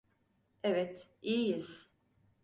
Evet, 0.63 1.09
iyiyiz. 1.21 1.89